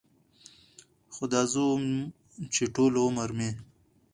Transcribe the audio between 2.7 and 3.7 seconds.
ټول عمر مې